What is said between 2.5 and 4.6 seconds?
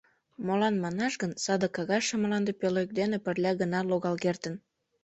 пӧлек дене пырля гына логал кертын.